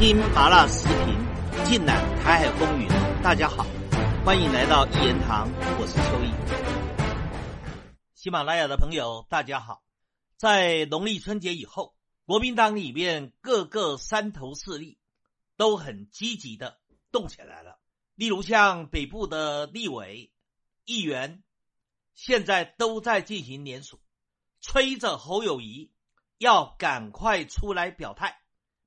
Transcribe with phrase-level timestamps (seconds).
[0.00, 1.14] 听麻辣视频，
[1.66, 2.88] 尽览台海风云。
[3.22, 3.66] 大家好，
[4.24, 5.46] 欢迎来到一言堂，
[5.78, 6.32] 我是秋意。
[8.14, 9.82] 喜马拉雅的朋友，大家好。
[10.38, 11.94] 在农历春节以后，
[12.24, 14.96] 国民党里面各个山头势力
[15.58, 16.80] 都很积极的
[17.12, 17.78] 动起来了。
[18.14, 20.32] 例如像北部的立委、
[20.86, 21.42] 议员，
[22.14, 24.00] 现在都在进行联署，
[24.62, 25.92] 催着侯友谊
[26.38, 28.38] 要赶快出来表态。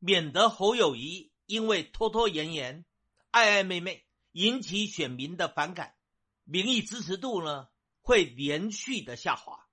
[0.06, 2.84] 免得侯友谊因为拖拖延延、
[3.32, 5.96] 爱暧昧昧引起选民的反感，
[6.44, 7.70] 民意支持度呢
[8.02, 9.66] 会连续的下滑。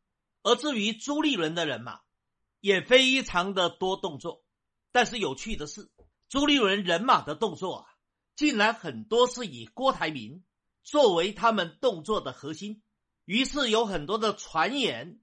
[0.45, 2.02] 而至于朱立伦的人马，
[2.60, 4.45] 也非常的多动作。
[4.92, 5.90] 但是有趣的是，
[6.28, 7.87] 朱立伦人马的动作啊，
[8.37, 10.45] 竟然很多是以郭台铭
[10.84, 12.84] 作为他们动作的核心。
[13.24, 15.18] 于是有很多的传言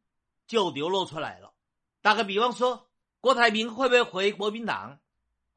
[0.47, 1.53] 就流露出来了。
[2.01, 2.83] 打个比方说。
[3.19, 4.99] 郭台铭会不会回国民党？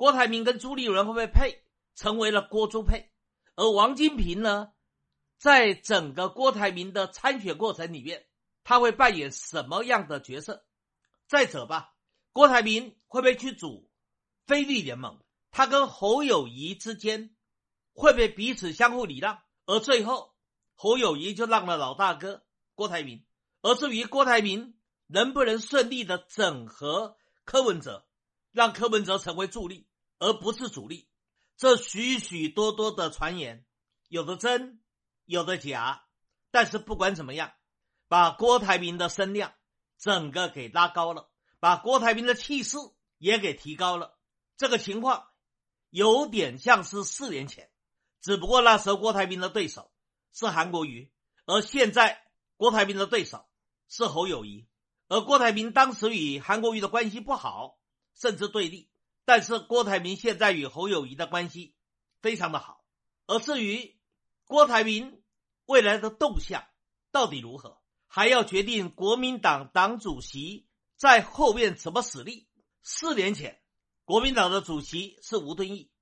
[0.00, 1.62] 郭台铭跟朱立伦会不会配，
[1.94, 3.10] 成为了郭朱配？
[3.54, 4.72] 而王金平呢，
[5.36, 8.26] 在整个郭台铭的参选过程里面，
[8.64, 10.64] 他会扮演什么样的角色？
[11.28, 11.92] 再者吧，
[12.32, 13.90] 郭台铭会不会去组
[14.46, 15.22] 非利联盟？
[15.50, 17.36] 他跟侯友谊之间
[17.92, 19.42] 会不会彼此相互礼让？
[19.66, 20.34] 而最后，
[20.76, 22.42] 侯友谊就让了老大哥
[22.74, 23.26] 郭台铭。
[23.60, 27.18] 而至于郭台铭能不能顺利的整合？
[27.44, 28.06] 柯文哲
[28.50, 29.88] 让柯文哲成为助力，
[30.20, 31.08] 而不是主力。
[31.56, 33.66] 这许许多多的传言，
[34.06, 34.80] 有的真，
[35.24, 36.04] 有的假。
[36.52, 37.52] 但是不管怎么样，
[38.06, 39.54] 把郭台铭的声量
[39.98, 42.76] 整个给拉高了，把郭台铭的气势
[43.18, 44.18] 也给提高了。
[44.56, 45.28] 这个情况
[45.90, 47.70] 有点像是四年前，
[48.20, 49.90] 只不过那时候郭台铭的对手
[50.32, 51.12] 是韩国瑜，
[51.46, 52.20] 而现在
[52.56, 53.46] 郭台铭的对手
[53.88, 54.68] 是侯友谊。
[55.08, 57.78] 而郭台铭当时与韩国瑜的关系不好，
[58.14, 58.89] 甚至对立。
[59.30, 61.76] 但是郭台铭现在与侯友谊的关系
[62.20, 62.84] 非常的好。
[63.28, 63.96] 而至于
[64.44, 65.22] 郭台铭
[65.66, 66.64] 未来的动向
[67.12, 72.48] 到底如何，还要决定国民党党主席在后面怎么使力。
[72.82, 73.60] 四年前，
[74.04, 75.92] 国民党的主席是吴敦义；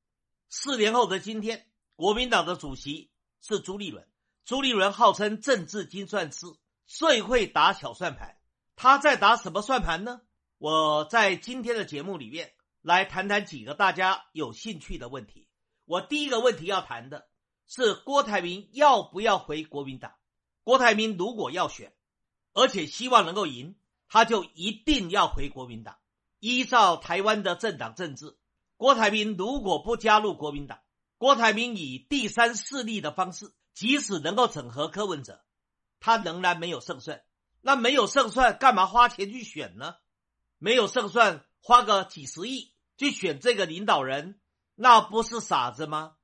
[0.49, 3.11] 四年后的今天，国民党的主席
[3.43, 4.09] 是朱立伦。
[4.47, 6.47] 朱立伦号称政治精算师，
[6.87, 8.39] 最会打小算盘。
[8.75, 10.23] 他在打什么算盘呢？
[10.57, 15.49] 我在今天的节目里面来谈谈几个大家有兴趣的问题。
[15.85, 17.29] 我第一个问题要谈的
[17.67, 20.13] 是郭台铭要不要回国民党？
[20.65, 21.95] 郭台铭如果要选，
[22.53, 23.77] 而且希望能够赢，
[24.09, 25.97] 他就一定要回国民党。
[26.41, 28.37] 依照台湾的政党政治，
[28.77, 30.81] 郭台铭如果不加入国民党，
[31.17, 35.43] 郭台铭以第三势力的方式，即使能够整合柯文哲，
[36.01, 37.23] 他仍然没有胜算。
[37.61, 39.97] 那没有胜算，干嘛花钱去选呢？
[40.59, 44.41] 没有胜算，花个几十亿去选这个领导人，
[44.75, 46.17] 那不是傻子吗？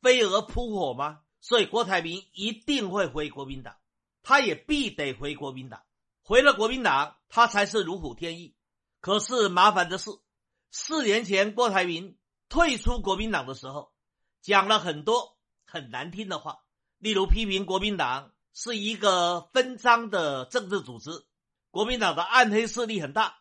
[0.00, 1.20] 飞蛾扑火吗？
[1.40, 3.76] 所以郭台铭一定会回国民党，
[4.22, 5.82] 他也必得回国民党。
[6.22, 8.54] 回了国民党，他才是如虎添翼。
[9.00, 10.10] 可是麻烦的是，
[10.70, 13.92] 四年前郭台铭退出国民党的时候，
[14.40, 16.60] 讲了很多很难听的话，
[16.98, 18.32] 例如批评国民党。
[18.52, 21.24] 是一个分赃的政治组织，
[21.70, 23.38] 国民党的暗黑势力很大，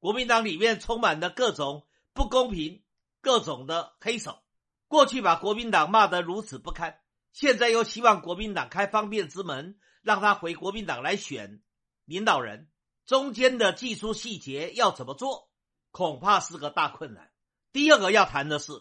[0.00, 2.82] 国民党里面充满了各种不公平、
[3.20, 4.42] 各种的黑手。
[4.88, 6.98] 过去把国民党骂得如此不堪，
[7.32, 11.62] 现在又希望国民党开方便之门，让他回国民党来选
[12.04, 12.68] 领导人，
[13.06, 15.50] 中间的技术细节要怎么做，
[15.92, 17.30] 恐怕是个大困难。
[17.72, 18.72] 第二个要谈的是，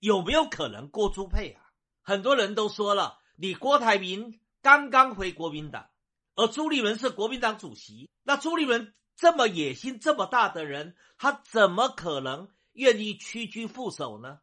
[0.00, 1.62] 有没有可能郭朱配啊？
[2.02, 4.40] 很多人都说了，你郭台铭。
[4.64, 5.90] 刚刚回国民党，
[6.36, 8.08] 而朱立伦是国民党主席。
[8.22, 14.40] 那朱立伦这么野心这么大的人，他怎么可能愿意屈居副手呢？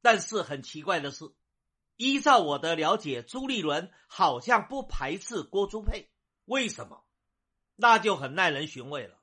[0.00, 1.26] 但是很奇怪的是，
[1.98, 6.08] 依照我的了解，朱立伦好像不排斥郭朱佩。
[6.46, 7.04] 为什么？
[7.76, 9.18] 那就很耐人寻味了。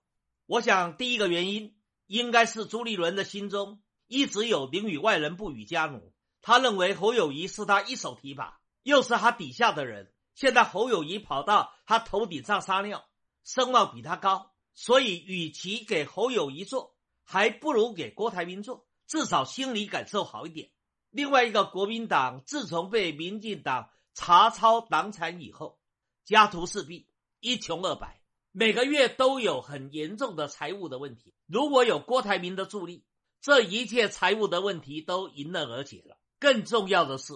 [0.46, 1.76] 我想第一个原因
[2.06, 6.14] 应该是朱立伦的心中一直有宁与外人不与家奴，
[6.44, 10.14] 他认为侯友谊是他一手提拔，又是他底下的人。
[10.36, 13.10] 现在侯友谊跑到他头顶上撒尿，
[13.44, 16.96] 声望比他高，所以与其给侯友谊做，
[17.26, 20.72] 还不如给郭台铭做，至少心理感受好一点。
[21.10, 25.82] 另外一个，国民党自从被民进党查抄党产以后，
[26.24, 27.10] 家徒四壁，
[27.42, 28.22] 一穷二白，
[28.54, 31.34] 每个月都有很严重的财务的问题。
[31.46, 33.04] 如果有郭台铭的助力，
[33.42, 36.18] 这一切财务的问题都迎刃而解了。
[36.40, 37.34] 更重要的是，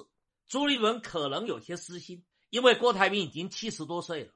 [0.48, 2.24] 朱立伦可能有些私心。
[2.50, 4.34] 因为郭台铭已经七十多岁了，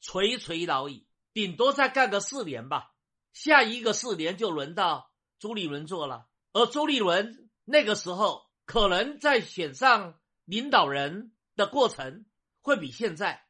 [0.00, 1.04] 垂垂老矣，
[1.34, 2.94] 顶多再干个四年吧。
[3.34, 12.24] 下一个四年就轮到朱立伦做了，而朱立伦那个时候可能在选上领导人的过程
[12.62, 13.44] 会比现在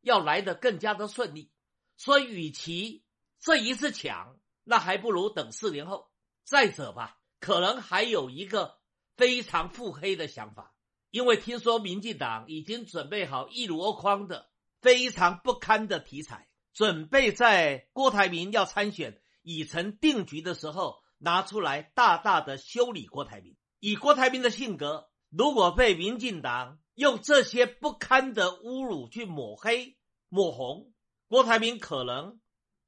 [0.00, 1.52] 要来得更加的顺利。
[1.96, 3.04] 所以，与其
[3.40, 6.10] 这一次抢，那还不如等四年后。
[6.44, 8.78] 再者吧，可能还有一个
[9.16, 10.74] 非常腹黑的想法，
[11.10, 14.48] 因为听说民进党已经准备好一箩筐的
[14.80, 16.47] 非常不堪的题材，
[16.78, 23.56] 准备在郭台铭要参选已成定局的时候拿出来大大的修理郭台铭。
[23.80, 29.96] 以郭台铭的性格，如果被民进党用这些不堪的侮辱去抹黑
[30.28, 30.92] 抹红，
[31.26, 32.38] 郭台铭可能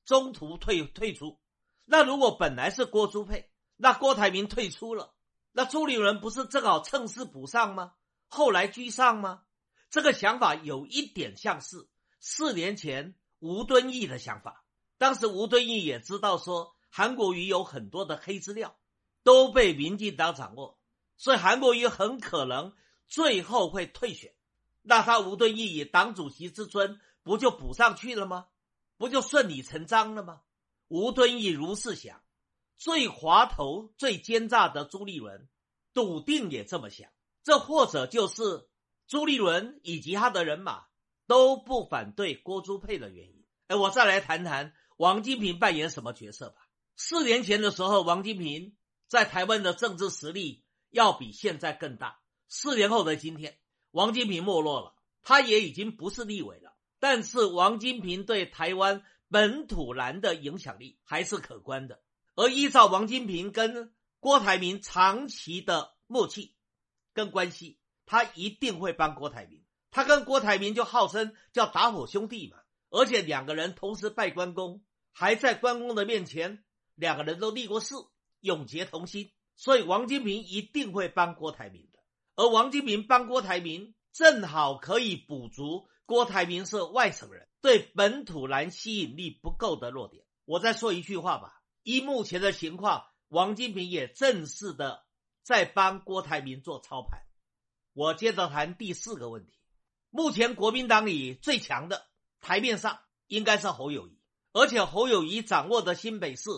[0.04, 1.40] 中途退退出。
[1.84, 5.16] 那如果本来是郭朱佩，那郭台铭退出了，
[5.50, 7.94] 那朱立伦不是正好趁势补上吗？
[8.28, 9.42] 后来居上吗？
[9.90, 11.88] 这个想法有一点像是
[12.20, 14.64] 四年前吴敦义的想法。
[14.96, 18.76] 当时吴敦义也知道说韩国瑜有很多的黑资料
[19.22, 20.78] 都被民进党掌握，
[21.16, 22.72] 所以韩国瑜很可能
[23.06, 24.32] 最后会退选。
[24.82, 28.46] 那他吴敦义以党主席之尊，不就补上去了吗？
[28.96, 30.42] 不就顺理成章了吗？
[30.88, 32.22] 吴敦义如是想，
[32.76, 35.48] 最滑头、最奸诈的朱立伦，
[35.92, 37.10] 笃定也这么想。
[37.42, 38.68] 这或者就是
[39.06, 40.86] 朱立伦以及他的人马
[41.30, 43.44] 都不反对郭朱佩的原因。
[43.68, 46.56] 哎，我再来谈谈王金平扮演什么角色吧。
[46.96, 52.18] 四年前的时候，王金平在台湾的政治实力要比现在更大。
[52.48, 53.56] 四年后的今天，
[53.92, 56.74] 王金平没落了，他也已经不是立委了。
[56.98, 59.04] 但是王金平对台湾。
[59.32, 62.02] 本土蓝的影响力还是可观的，
[62.34, 66.56] 而依照王金平跟郭台铭长期的默契
[67.14, 69.62] 跟关系，他一定会帮郭台铭。
[69.90, 72.58] 他跟郭台铭就号称叫打火兄弟嘛，
[72.90, 76.64] 而且两个人同时拜关公，还在关公的面前，
[76.94, 77.94] 两个人都立过誓，
[78.40, 79.32] 永结同心。
[79.56, 81.98] 所以王金平一定会帮郭台铭的，
[82.36, 87.46] 而王金平帮郭台铭，正好可以补足郭台铭是外省人。
[87.60, 91.60] 对本土蓝吸引力不够的弱点，我再说一句话吧。
[91.82, 95.04] 依目前的情况，王金平也正式的
[95.42, 97.20] 在帮郭台铭做操盘。
[97.92, 99.59] 我接着谈第四个问题。
[100.10, 102.06] 目前国民党里最强的
[102.40, 104.18] 台面上应该是侯友谊，
[104.52, 106.50] 而且侯友谊掌握的新北市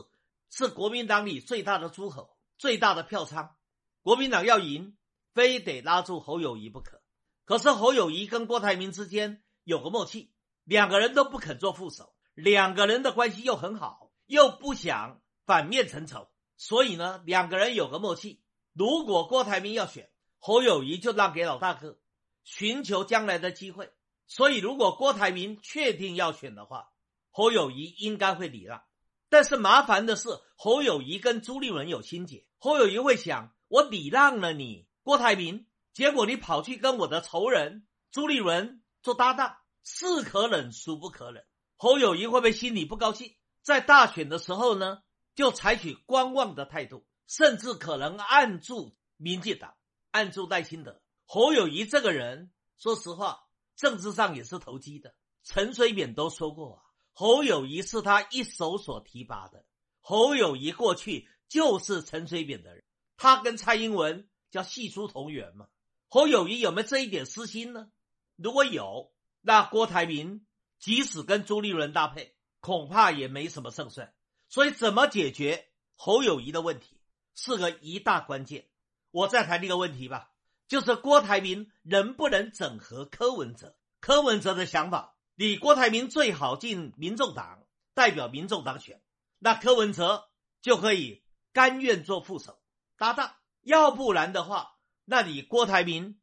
[0.51, 3.55] 是国民党里最大的诸侯、最大的票仓。
[4.03, 4.97] 国民党要赢，
[5.35, 7.01] 非得拉住侯友谊不可。
[7.45, 10.33] 可是侯友谊跟郭台铭之间有个默契。
[10.65, 18.41] 两个人都不肯做副手，两个人的关系又很好，又不想反面成仇，所以呢，两个人有个默契。
[18.73, 20.09] 如果郭台铭要选
[20.39, 21.99] 侯友谊，就让给老大哥，
[22.45, 23.91] 寻求将来的机会。
[24.27, 26.89] 所以，如果郭台铭确定要选的话，
[27.31, 28.83] 侯友谊应该会礼让。
[29.29, 39.59] 但是麻烦的是，侯友谊跟朱立伦有心结，侯友谊会想：我礼让了你，郭台铭，结果你跑去跟我的仇人朱立伦做搭档。
[39.85, 41.45] 是可忍，孰不可忍？
[41.77, 43.35] 侯友谊会不会心里不高兴？
[43.63, 45.03] 在大选的时候呢，
[45.35, 49.75] 就采取观望的态度，甚至可能按住民进党，
[50.13, 51.03] 按住赖清德。
[51.35, 55.15] 侯友谊这个人，说实话，政治上也是投机的。
[55.43, 56.83] 陈水扁都说过啊，
[57.15, 59.65] 侯友谊是他一手所提拔的。
[60.03, 62.85] 侯友谊过去就是陈水扁的人，
[63.17, 65.69] 他跟蔡英文叫系出同源嘛。
[66.11, 67.91] 侯友谊有没有这一点私心呢？
[68.37, 69.11] 如果有。
[69.41, 70.47] 那郭台铭
[70.79, 74.13] 即使跟朱立伦搭配，恐怕也没什么胜算。
[74.51, 77.01] 所以，怎么解决侯友谊的问题
[77.35, 78.69] 是个一大关键。
[79.11, 80.31] 我再谈这个问题吧，
[80.73, 83.77] 就是郭台铭能不能整合柯文哲？
[84.01, 89.03] 柯文哲的想法，你郭台铭最好进民众党，代表民众党选，
[89.39, 90.31] 那柯文哲
[90.63, 92.59] 就可以甘愿做副手
[92.97, 93.35] 搭档。
[93.61, 96.19] 要不然的话，那你郭台铭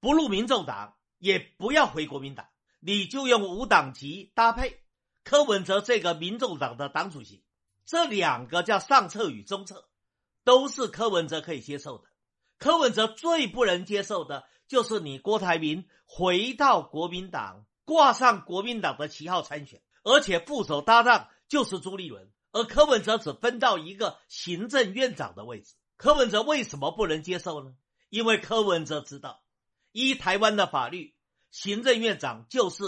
[0.00, 2.48] 不入民众党，也不要回国民党。
[2.78, 4.82] 你就用无党籍搭配
[5.24, 7.44] 柯文哲这个民众党的党主席，
[7.84, 9.90] 这两个叫上策与中策，
[10.42, 12.09] 都是柯文哲可以接受的。
[12.60, 25.74] 柯文哲最不能接受的就是你郭台铭回到国民党，挂上国民党的旗号参选，而且副手搭档就是朱立伦，而柯文哲只分到一个行政院长的位置。
[25.96, 27.74] 柯文哲为什么不能接受呢？
[28.10, 29.42] 因为柯文哲知道，
[29.92, 31.14] 依台湾的法律。
[31.50, 32.84] 行政院长就是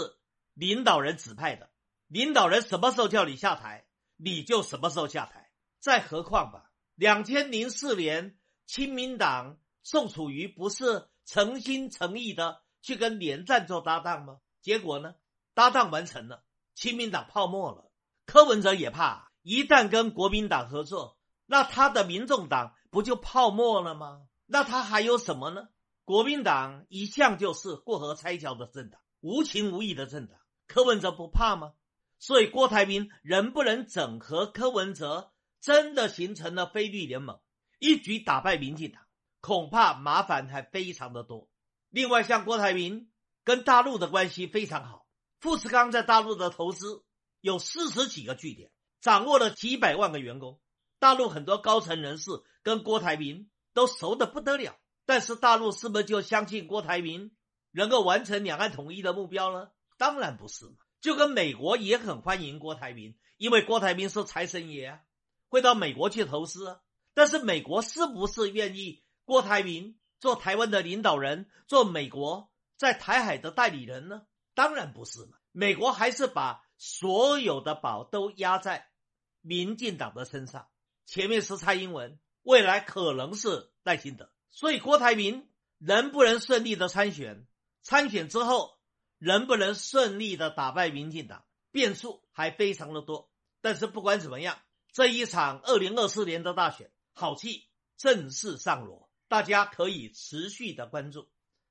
[0.53, 1.69] 领导人指派的，
[2.07, 5.49] 领导人什么时候叫你下台，你就什么时候下台。
[5.79, 14.39] 再何况吧，两千零四年，亲民党宋楚瑜不是诚心诚意的去跟连战做搭档吗？
[14.61, 15.15] 结果呢，
[15.53, 16.43] 搭档完成了，
[16.73, 17.91] 亲民党泡沫了。
[18.25, 24.27] 柯文哲也怕，一旦跟国民党合作，那他的民众党不就泡沫了吗？
[24.45, 25.67] 那他还有什么呢？
[26.05, 30.39] 国民党一向就是过河拆桥的政党，无情无义的政党。
[30.67, 31.73] 柯文哲不怕吗？
[32.19, 37.39] 所以郭台铭能不能整合柯文哲，真的形成了非绿联盟，
[37.79, 39.03] 一举打败民进党，
[39.41, 41.49] 恐怕麻烦还非常的多。
[41.89, 43.11] 另外，像郭台铭
[43.43, 45.05] 跟大陆的关系非常好，
[45.39, 47.03] 富士康在大陆的投资
[47.41, 50.59] 有四十几个据点，掌握了几百万个员工。
[50.99, 57.35] 大陆很多高层人士跟郭台铭都熟的不得了，但是大陆是不是就相信郭台铭
[57.71, 59.69] 能够完成两岸统一的目标呢？
[59.97, 60.75] 当然不是嘛。
[61.01, 65.01] 就跟美国也很欢迎郭台铭，因为郭台铭是财神爷啊，
[65.49, 66.79] 会到美国去投资啊。
[67.13, 74.23] 但是美国是不是愿意郭台铭做台湾的领导人，做美国在台海的代理人呢？
[74.53, 75.37] 当然不是嘛。
[75.51, 78.87] 美国还是把所有的宝都压在
[79.41, 80.67] 民进党的身上。
[81.05, 87.45] 前面是蔡英文，未来可能是赖清德，所以郭台铭能不能顺利的参选？
[87.81, 88.77] 参选之后
[89.17, 91.43] 能不能顺利的打败民进党？
[91.71, 93.29] 变数还非常的多。
[93.59, 94.57] 但是不管怎么样，
[94.93, 101.29] 这一场二零二四年的大选，好戏正式上锣，大家可以持续的关注。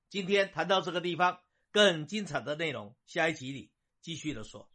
[0.09, 4.71] 今天谈到这个地方，更精彩的内容，下一集里继续的说。